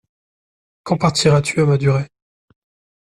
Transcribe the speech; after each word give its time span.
Quand 0.81 0.97
partiras-tu 0.97 1.61
à 1.61 1.67
Madurai? 1.67 2.09